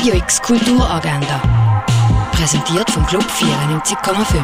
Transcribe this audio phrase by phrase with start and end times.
[0.00, 1.42] Radio X Kulturagenda.
[2.32, 4.42] Präsentiert vom Club 94,5.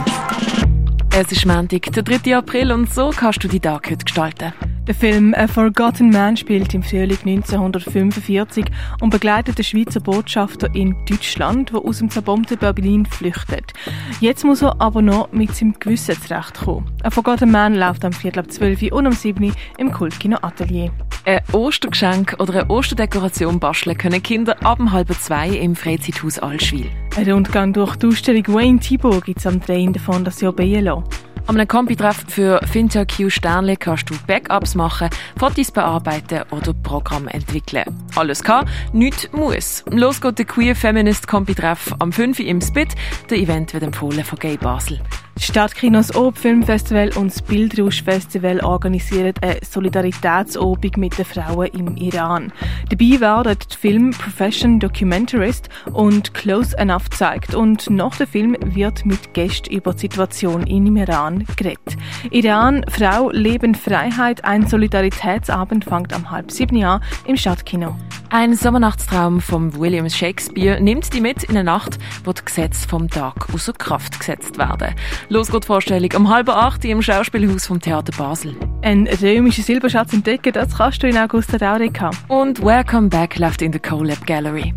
[1.14, 2.36] Es ist Montag, der 3.
[2.36, 4.52] April und so kannst du die Tag heute gestalten.
[4.86, 8.66] Der Film A Forgotten Man spielt im Frühling 1945
[9.00, 13.72] und begleitet den Schweizer Botschafter in Deutschland, der aus dem zerbombten Berlin flüchtet.
[14.20, 16.88] Jetzt muss er aber noch mit seinem Gewissen zurechtkommen.
[17.02, 20.38] A Forgotten Man läuft am Viertel ab 12 Uhr und am 7 Uhr im Kultkino
[20.40, 20.92] Atelier.
[21.24, 26.88] Ein Ostergeschenk oder eine Osterdekoration basteln können Kinder ab um halb zwei im Freizeithaus Allschwil.
[27.16, 29.86] Ein Rundgang durch die Ausstellung Wayne Thibault gibt es am 3.
[29.86, 31.02] davon das Jahr Bielo.
[31.48, 37.84] An einem Kombi-Treff für FinTech Sternle kannst du Backups machen, Fotos bearbeiten oder Programm entwickeln.
[38.16, 39.84] Alles kann, nichts muss.
[39.88, 42.40] Los geht der Queer Feminist Kombi-Treff am 5.
[42.40, 42.96] Uhr im Spit.
[43.30, 45.00] Der Event wird empfohlen von Gay Basel.
[45.38, 52.52] Stadtkinos Ob Filmfestival und das Bildrausch Festival organisieren eine Solidaritätsobung mit den Frauen im Iran.
[52.88, 59.04] Dabei werden die Film Profession Documentarist und Close Enough gezeigt und nach dem Film wird
[59.04, 61.96] mit Gästen über die Situation im Iran geredet.
[62.30, 67.94] Iran, Frau, Leben, Freiheit, ein Solidaritätsabend fängt am halb sieben Jahr im Stadtkino.
[68.28, 73.08] Ein Sommernachtstraum von William Shakespeare nimmt die mit in eine Nacht, wo die Gesetze vom
[73.08, 74.94] Tag außer Kraft gesetzt werden.
[75.28, 78.56] Los geht die Vorstellung um halb acht im Schauspielhaus vom Theater Basel.
[78.82, 82.10] Ein römischer Silberschatz entdecken, das kannst du in Augusta Raurica.
[82.28, 84.74] Und Welcome Back läuft in der CoLab Gallery.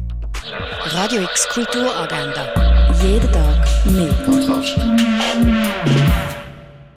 [0.85, 2.53] Radio X Kulturagenda.
[3.01, 4.09] Jeden Tag mehr.